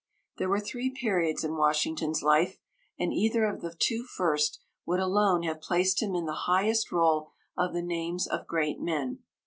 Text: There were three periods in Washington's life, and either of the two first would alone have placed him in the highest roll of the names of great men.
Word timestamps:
There 0.39 0.49
were 0.49 0.59
three 0.59 0.89
periods 0.89 1.43
in 1.43 1.57
Washington's 1.57 2.23
life, 2.23 2.57
and 2.97 3.13
either 3.13 3.45
of 3.45 3.61
the 3.61 3.75
two 3.77 4.03
first 4.17 4.59
would 4.83 4.99
alone 4.99 5.43
have 5.43 5.61
placed 5.61 6.01
him 6.01 6.15
in 6.15 6.25
the 6.25 6.45
highest 6.49 6.91
roll 6.91 7.29
of 7.55 7.73
the 7.73 7.83
names 7.83 8.25
of 8.25 8.47
great 8.47 8.79
men. 8.79 9.19